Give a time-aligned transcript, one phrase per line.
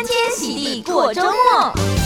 [0.00, 1.99] 欢天喜地过周末。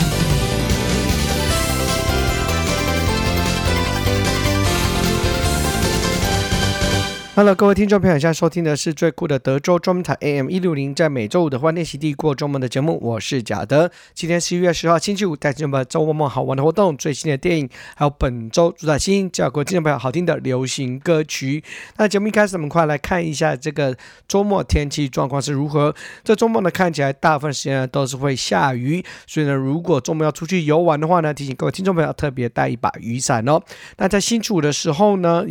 [7.36, 13.90] Hello，各位听众朋友，现在收听的是最酷的德州中文台 AM 一六零，在每周五的欢天喜地过周末的节目，我是贾德。
[14.14, 21.64] 今天十一月十号星期五，带给你们周末好玩的活动、最新的电影，还有本周主打新叫各位听众朋友好听的流行歌曲。
[21.96, 23.96] 那节目一开始，我们快来看一下这个
[24.28, 25.92] 周末天气状况是如何。
[26.22, 33.60] 这周末呢，看起来大部分时间呢都是会下雨，所以呢，如果周末要出去游玩的话呢，提醒各位听众朋友特别带一把雨伞哦。
[33.96, 35.44] 那在星期五的时候呢，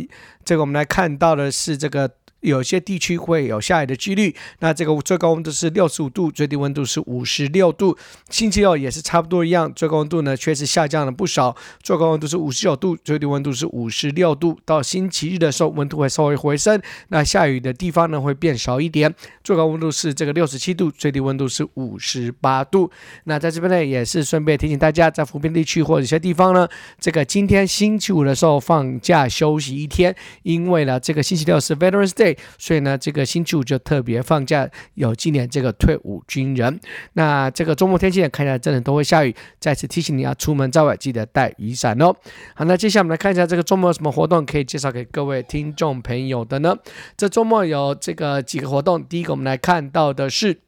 [0.46, 2.10] 这个我们来看到的是这个。
[2.44, 4.34] 有些地区会有下雨的几率。
[4.60, 7.96] 那这个最高温度是六十五度，最低温度是五十六度。
[8.28, 14.58] 星期六也是差不多一样，最高温度呢确实下降了不少，最高温度是五十九度，最低温度是五十六度。
[14.64, 22.90] 到星期日的时候，温度会稍微回升，那下雨的地方呢会变少一点，最高温度是这个六十七度，最低温度是五十八度。
[23.24, 26.68] 那在这边呢也是顺便提醒大家，在福建地区或者一些地方呢，
[27.00, 32.33] 这个今天星期五的时候放假休息一天，因为呢这个星期六是 Veterans Day。
[32.58, 36.78] 所以呢，这个星期五就特别放假，有纪念这个退伍军人。
[37.14, 39.34] 那这个周末天气呢，看起来真的都会下雨。
[39.58, 42.14] 再次提醒你要出门在外记得带雨伞哦。
[42.54, 46.76] 好，那接下来我们来看一下这个周末有什么活动可以介绍给各位听众朋友的呢？
[47.16, 50.60] 这周末有这个几个活动，第一个我们来看到的是。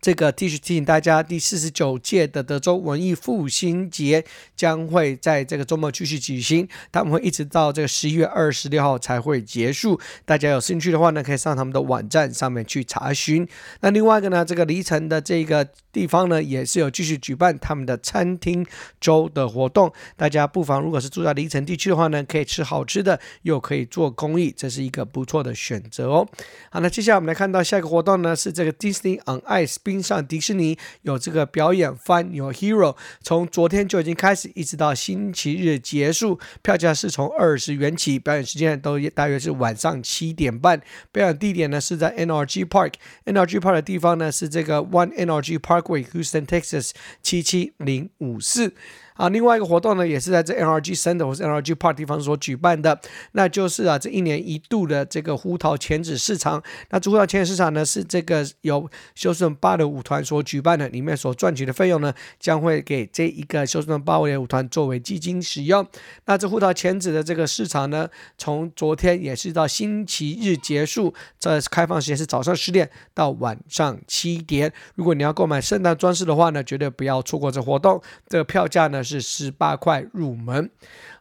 [0.00, 4.24] 这个继续提醒大家，第四十九届的德州文艺复兴节
[4.56, 9.98] 将会在这个周末继续举行，他们会一直到这个十一月二十六号才会结束。
[10.24, 13.46] 大家有兴趣的话呢，可以上他们的网站上面去查询。
[13.80, 18.64] 那另外一个呢，这个离城的这个地方呢，也是有继续举办他们的餐厅
[19.00, 19.92] 周的活动。
[20.16, 26.28] 大家不妨如果是住在离城地区的话呢，可以吃好吃的，又可以做公益，这是一个不错的选择哦。
[26.70, 29.63] 好，那接下来我们来看到下一个活动呢，是这个 Disney on Ice。
[29.82, 36.38] 冰上迪士尼有这个表演 Find Your Hero，从昨天就已经开始，一直到星期日结束。
[36.62, 40.80] 票价是从二十元起，表演时间都大约是晚上七点半。
[41.12, 46.90] 表演地点呢是在 NRG Park，NRG Park 的地方呢是这个 One NRG Parkway，Houston Texas
[47.22, 48.74] 七七零五四。
[49.14, 53.00] 啊，另外一个活动呢，也是在这 NRG Center 或是 NRG Park 地方所举办的，
[53.32, 56.60] 那就是啊，这一年一度的这个胡桃钳子市场。
[56.90, 65.86] 那这胡桃钳子市场呢，是这个由休斯顿芭蕾舞团所举办的，里面所赚取的费用呢，将会给这一个休斯顿芭蕾舞团作为基金使用。
[66.24, 74.72] 那这胡桃钳子的这个市场呢，从昨天也是到星期日结束，这开放时间是早上十点到晚上七点。
[74.96, 78.02] 如果你要购买圣诞装饰的话呢，绝对不要错过这活动。
[78.28, 80.70] 这个票价呢，是十八块入门。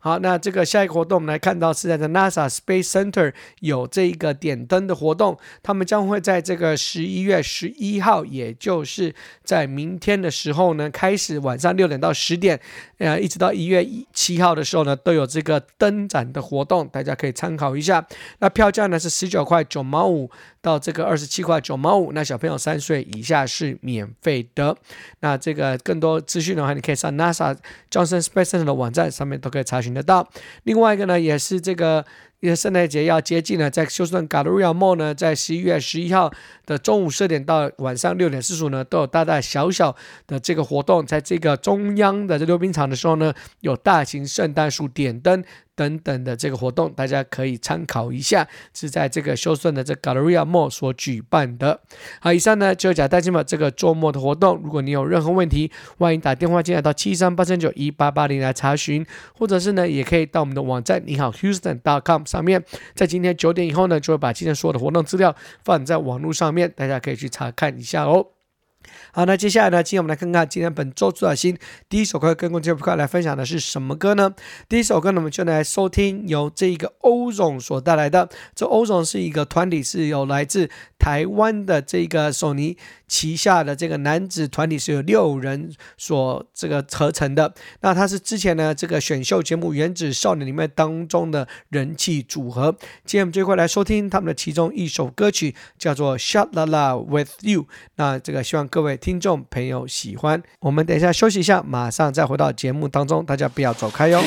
[0.03, 9.15] 好，那这个下一个活动，我们来看到是在这 NASA Space Center 有这一个点灯的活动，他们将会在这个十一月十一号，也就是
[9.45, 12.59] 在明天的时候呢，开始晚上六点到十点，
[12.97, 18.05] 呃，一直到一月七号的时候呢，都有这个灯展的活动，大家可以参考一下。
[18.39, 20.29] 那票价呢是十九块九毛五
[20.61, 24.75] 到这个二十七块九毛五，那小朋友三岁以下是免费的。
[25.21, 27.55] 那这个更多资讯的话，你可以上 NASA
[27.89, 29.92] Johnson Space Center 的网站上面都可以查询。
[29.93, 30.27] 得到。
[30.63, 32.05] 另外一个呢，也是这个，
[32.43, 36.29] 因为圣诞节要接近了，在休斯顿 Galleria Mall 呢，在十一月十一号
[36.65, 39.95] 的中午十点到晚上六点四十五呢，都有大大小小
[40.27, 45.41] 的这个活动，在这个中央的这溜冰场的时候呢，有大型圣诞树点灯。
[45.75, 51.79] 等等的这个活动，大家可以参考一下，是在这个休斯顿的这 Galleria Mall 所举办的。
[52.19, 54.61] 好，以上呢就是假带金宝这个周末的活动。
[54.63, 59.03] 如果你有任何问题，欢迎打电话进来到七三八三九一八八零来查询，
[59.35, 62.63] 或者是呢，也可以到我们的网站你好 Houston.com 上面，
[62.95, 68.25] 在今天九点以后呢，就会把今天所有的活动资料放在网络上面，大家可以去查看一下哦。
[69.11, 71.55] 好，那接下来呢，今天我们来看看今天本周主打新
[71.87, 74.33] 第一首歌，跟各位朋友来分享的是什么歌呢？
[74.67, 78.27] 第一首歌呢，我们就来收听由这一个欧总所带来的。
[78.55, 82.75] 这欧总是一个团体，是有来自台湾的这个索尼
[83.13, 87.53] 旗下的这个男子团体，是有六人所这个合成的。
[87.81, 92.75] 那他是之前呢这个选秀节目《原子少年》里面当中的人气组合。
[93.05, 97.61] 今天我们就会来收听他们的其中一首歌曲，叫做《Sha La La With You》。
[97.97, 98.97] 那这个希望各位。
[99.03, 104.23] 听众朋友喜欢，我们等一下休息一下，马上再回到节目当中，大家不要走开哟。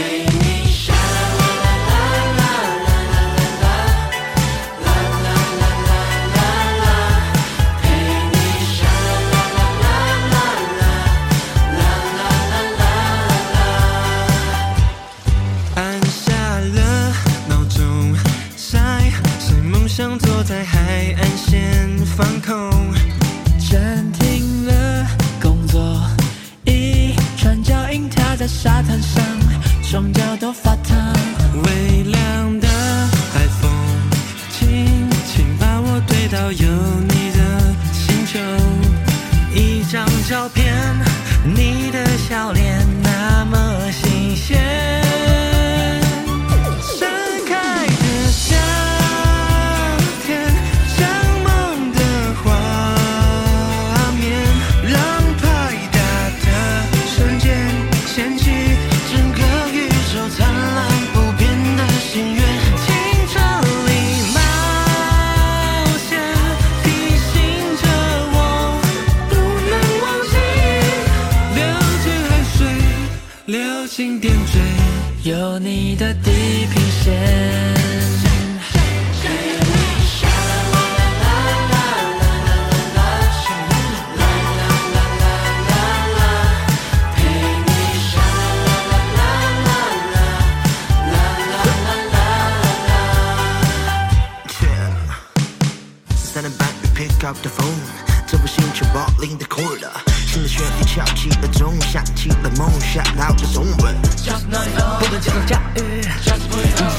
[36.52, 36.95] You.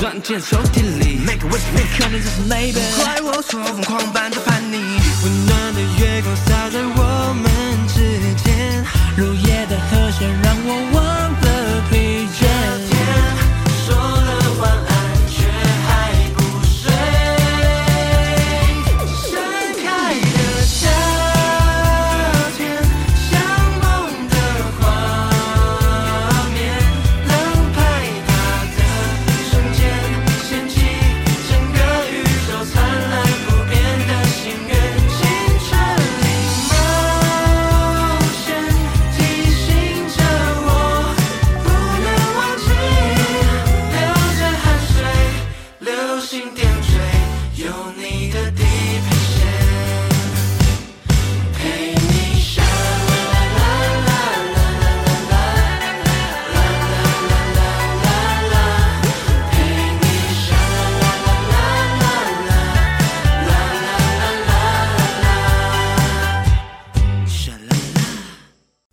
[0.07, 1.59] 钻进抽屉里，Make a wish，
[1.99, 2.79] 可能只是 maybe。
[2.95, 4.77] 怪我错，疯狂般的叛逆。
[4.77, 7.45] 温暖的月光洒在我们
[7.89, 8.85] 之间，
[9.17, 9.33] 如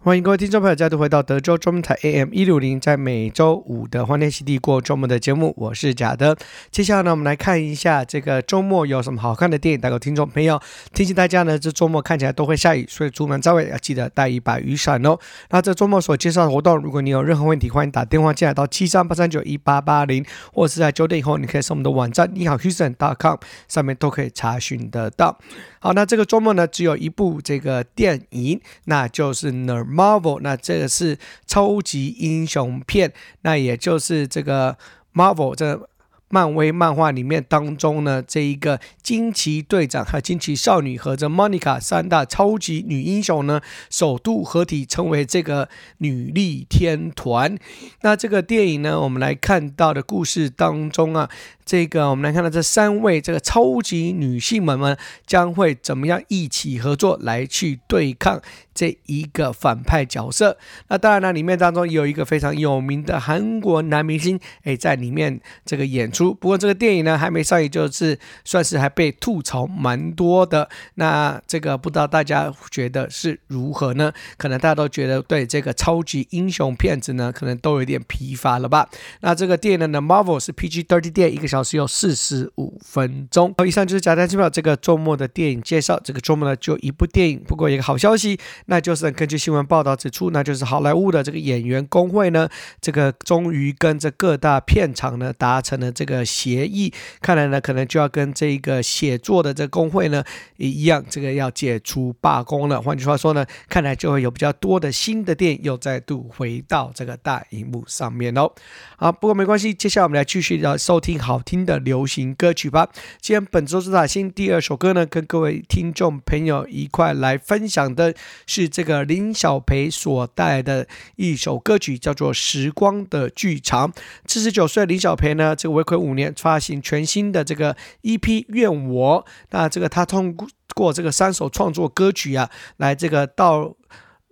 [0.04, 6.36] 欢迎各位听众朋友再度回到德州中文台 AM 一六零，在每周五的欢天喜地过周末的节目，我是贾德。
[6.70, 9.80] 接下来呢，我们来看一下这个周末有什么好看的电影。
[9.80, 10.60] 大家听众朋友，
[10.92, 15.18] 提醒大家呢，这周末看起来都会下雨，所以出门在外要记得带一把雨伞哦。
[15.48, 20.22] 那这周末所介绍的活动，如果你有任何问题，欢迎打电话进来到七三八三九一八八零，
[20.52, 23.36] 或者是在九点以后，你可以上我们的网站你好 Houston.com
[23.68, 25.38] 上面都可以查询得到。
[25.84, 34.78] 好，那这个周末呢，只有一部这个电影，那就是《The Marvel》，那这个是超级英雄片，那也就是这个
[35.12, 35.86] Marvel 这。
[36.30, 43.60] 漫威漫画里面当中呢，这一个惊奇队长和惊奇少女和这 Monica 三大超级女英雄呢，
[43.90, 45.68] 首度合体成为这个
[45.98, 47.56] 女力天团。
[48.00, 51.30] 那这个电影呢，我们来看到的故事当中啊。
[51.66, 58.38] 这个我们来看到这三位这个超级女性们们将会怎么样一起合作来去对抗
[58.74, 60.58] 这一个反派角色？
[60.88, 66.34] 那当然了，里面当中有一个非常有名的韩国男明星，哎，在里面这个演出。
[66.34, 70.68] 不过这个电影呢还没上映，就是算是还被吐槽蛮多的。
[70.94, 74.12] 那这个不知道大家觉得是如何呢？
[74.36, 78.88] 可能大家都觉得对这个超级英雄片子呢，可能都有点疲乏了吧？
[79.20, 83.54] 那这个电影呢，Marvel 是 PG thirty 电影，一个小时有四十五分钟。
[83.56, 86.00] 好，以上就是假单机票这个周末的电影介绍。
[86.02, 87.42] 这个周末呢，就一部电影。
[87.46, 92.48] 不过一个好消息，那就是根据新闻报道指出，那就是好莱坞的这个演员工会呢，
[92.80, 96.92] 这个终于跟这各大片场呢达成了这个协议。
[97.20, 100.22] 看来呢，可能就要跟这个写作的这工会呢
[100.58, 102.80] 一样，这个要解除罢工了。
[102.80, 108.52] 换句话说呢，看来就会有比较多的新的电影又再度回到这个大荧幕上面喽。
[108.96, 112.88] 好，不过没关系，接下来我们来继续要收听好听的流行歌曲吧。
[113.20, 118.14] 今天本周主打新第二首歌呢，跟各位听众朋友一块来分享的
[118.46, 120.86] 是这个林晓培所带来的
[121.16, 123.90] 一首歌曲，叫做《时光的剧场》。
[124.26, 129.24] 四十九岁林晓培呢，这个为期五年发行全新的这个 EP《愿我》。
[129.50, 130.36] 那这个他通
[130.74, 133.74] 过这个三首创作歌曲啊，来这个到。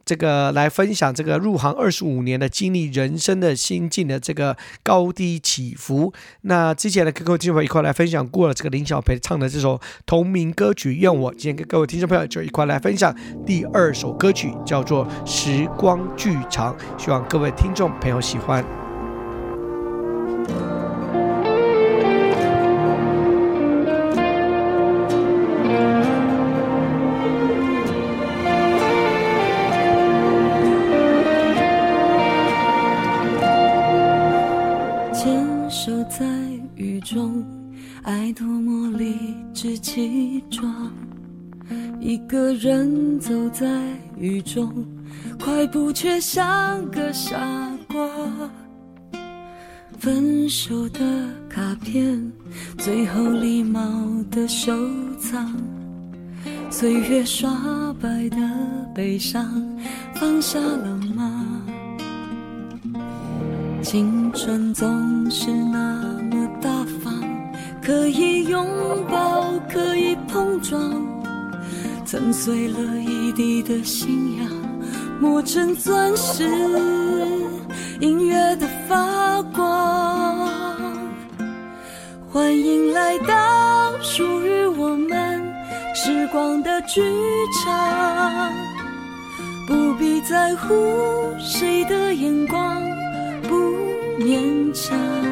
[0.04, 6.12] 这个来分享这个入行二十五年的经历，人生的心境的这个高低起伏。
[6.40, 18.81] 那之前呢，跟各位听众朋友一块来分享过了这个林小培唱的这首同名歌曲《愿我》，今天跟各位听众朋友就一块来分享第二首歌曲，叫做《时光剧场》，希望各位听众朋友喜欢。
[36.82, 37.44] 雨中，
[38.02, 40.90] 爱多么理直气壮
[42.00, 43.64] 一个人走在
[44.18, 44.84] 雨中，
[45.38, 47.38] 快步却像个傻
[47.86, 48.04] 瓜。
[49.96, 51.00] 分手的
[51.48, 52.32] 卡片，
[52.78, 53.80] 最后礼貌
[54.28, 54.74] 的收
[55.20, 55.54] 藏。
[56.68, 58.36] 岁月刷白的
[58.92, 59.46] 悲伤，
[60.16, 61.62] 放下了吗？
[63.84, 66.01] 青春总是那，
[67.84, 68.64] 可以拥
[69.10, 70.80] 抱，可以碰撞。
[72.04, 74.48] 曾碎了一地的信仰，
[75.20, 76.48] 磨成钻石，
[78.00, 80.48] 音乐的发光。
[82.30, 85.42] 欢迎来到属于我们
[85.94, 87.02] 时光的剧
[87.64, 88.52] 场，
[89.66, 90.74] 不必在乎
[91.38, 92.80] 谁的眼光，
[93.42, 93.56] 不
[94.20, 95.31] 勉强。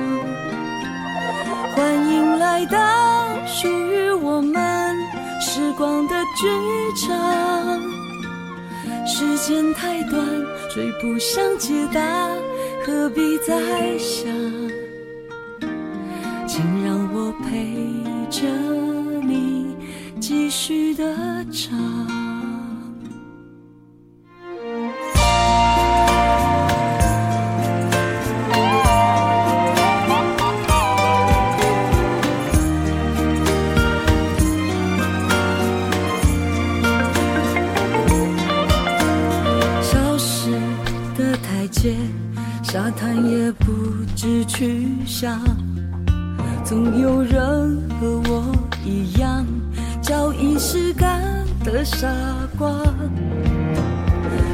[1.74, 4.96] 欢迎来到属于我们
[5.40, 6.48] 时光的剧
[7.06, 7.80] 场。
[9.06, 10.26] 时间太短，
[10.72, 12.00] 追不上解答，
[12.84, 14.30] 何必再想？
[16.46, 17.76] 请让我陪
[18.30, 18.46] 着
[19.22, 19.76] 你
[20.20, 21.04] 继续的
[21.52, 22.29] 唱。
[45.00, 45.40] 去向，
[46.62, 48.54] 总有人和我
[48.85, 49.47] 一样，
[50.02, 51.23] 找仪式感
[51.64, 52.07] 的傻
[52.59, 52.69] 瓜。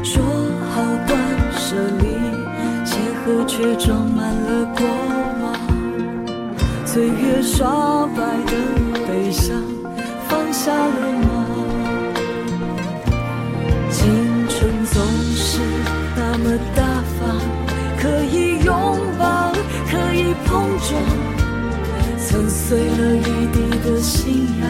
[0.05, 0.23] 说
[0.71, 1.19] 好断
[1.53, 2.07] 舍离，
[2.85, 4.87] 鞋盒却装满了过
[5.43, 8.53] 往，岁月刷白的
[9.07, 9.57] 悲伤，
[10.29, 11.47] 放下了吗？
[13.91, 15.03] 青春总
[15.35, 15.61] 是
[16.15, 16.85] 那么大
[17.19, 17.37] 方。
[17.99, 18.46] 可以
[20.45, 21.03] 碰撞，
[22.19, 24.69] 曾碎了一地的信仰，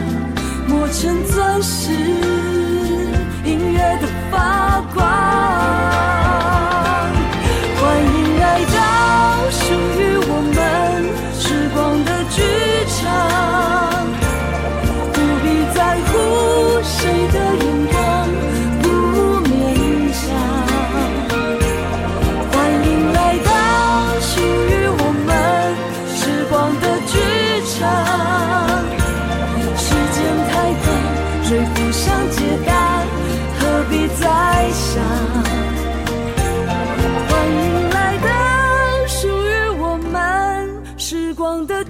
[0.68, 1.90] 磨成钻石，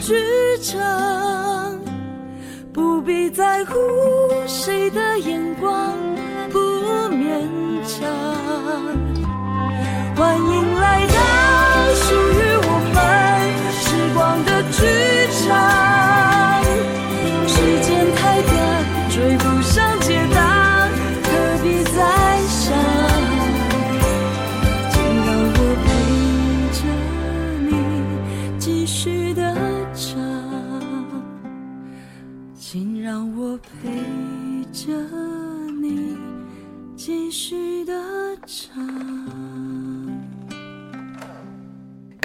[0.07, 0.15] 剧
[0.63, 1.81] 场，
[2.73, 3.75] 不必在乎
[4.47, 5.93] 谁的眼光，
[6.53, 6.61] 不
[7.11, 7.43] 勉
[7.85, 8.07] 强。
[10.15, 11.15] 欢迎来到
[11.95, 13.03] 属于我们
[13.73, 13.85] 时
[14.15, 14.87] 光的剧
[15.45, 15.96] 场。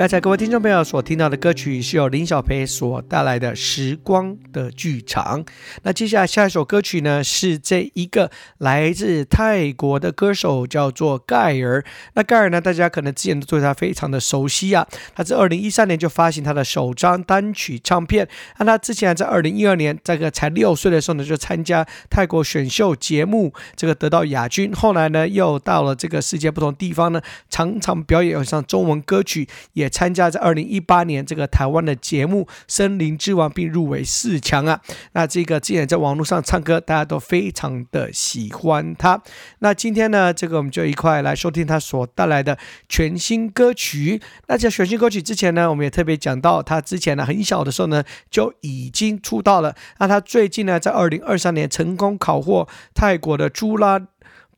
[0.02, 5.46] 刚才各位听众朋友所听到的歌曲是由林小培所带来的《时光的剧场》。
[5.84, 11.86] 那接下来下一首歌曲呢，是这一个来自泰国的歌手，叫做盖尔。
[12.16, 14.88] 那盖尔呢，大家可能之前都对他非常的熟悉啊。
[15.14, 18.28] 他在二零一三年就发行他的首张单曲唱片。
[18.58, 24.74] 那他之前在二零一二年，这个才六岁的时候呢，就参加泰国选秀节目，这个得到亚军。
[24.74, 29.91] 后来呢，又到了这个世界不同地方呢，常常表演上中文歌曲也。
[29.92, 34.80] 参加在二零一八年这个台湾的节目《森林之王》，并入围四强啊。
[35.12, 39.22] 那这个之前在网络上唱歌，大家都非常的喜欢他。
[39.60, 42.58] 那今天呢，这个我们就一块来收听他所带来的
[42.88, 44.22] 全新歌曲。
[44.48, 49.76] 那在全新歌曲之前呢，我们也特别讲到，他之前呢很小的时候呢就已经出道了。
[50.00, 54.00] 那他最近呢，在二零二三年成功考获泰国的朱拉。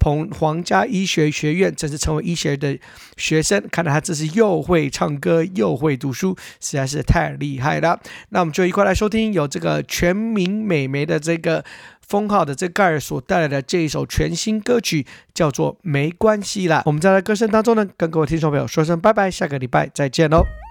[0.04, 2.78] 从皇家医学学院正式成为医学的
[3.16, 7.98] 学生，看来他这是又会唱歌又会读书，实在是太厉害了。
[8.30, 11.64] 那我们就一块来收听有这个全民美眉的这个
[12.06, 16.80] 封号的这盖尔所带来的这一首全新歌曲，叫做《没关系啦》。
[16.86, 20.63] 我们在歌声当中呢，跟各位听众朋友说声拜拜，下个礼拜再见喽。